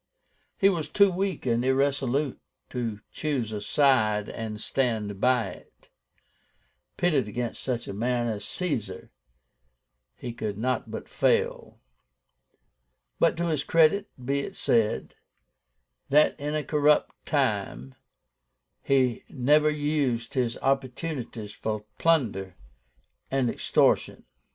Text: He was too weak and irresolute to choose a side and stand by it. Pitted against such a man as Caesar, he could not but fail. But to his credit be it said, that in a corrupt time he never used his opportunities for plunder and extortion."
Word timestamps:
He 0.57 0.67
was 0.67 0.89
too 0.89 1.11
weak 1.11 1.45
and 1.45 1.63
irresolute 1.63 2.39
to 2.71 3.01
choose 3.11 3.51
a 3.51 3.61
side 3.61 4.29
and 4.29 4.59
stand 4.59 5.19
by 5.21 5.49
it. 5.49 5.89
Pitted 6.97 7.27
against 7.27 7.61
such 7.61 7.87
a 7.87 7.93
man 7.93 8.27
as 8.27 8.43
Caesar, 8.45 9.11
he 10.15 10.33
could 10.33 10.57
not 10.57 10.89
but 10.89 11.07
fail. 11.07 11.81
But 13.19 13.37
to 13.37 13.45
his 13.49 13.63
credit 13.63 14.09
be 14.17 14.39
it 14.39 14.55
said, 14.57 15.13
that 16.09 16.35
in 16.39 16.55
a 16.55 16.63
corrupt 16.63 17.23
time 17.27 17.93
he 18.81 19.23
never 19.29 19.69
used 19.69 20.33
his 20.33 20.57
opportunities 20.63 21.53
for 21.53 21.85
plunder 21.99 22.55
and 23.29 23.51
extortion." 23.51 24.25